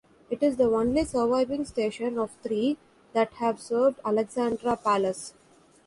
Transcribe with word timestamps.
It 0.31 0.41
is 0.41 0.57
the 0.57 0.63
only 0.67 1.05
surviving 1.05 1.63
station 1.63 2.17
of 2.17 2.31
three 2.41 2.79
that 3.13 3.33
have 3.33 3.59
served 3.61 3.99
Alexandra 4.03 4.75
Palace. 4.75 5.35